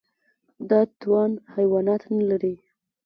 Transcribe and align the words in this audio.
دا 0.69 0.79
توان 0.99 1.31
حیوانات 1.53 2.03
نهلري. 2.15 2.55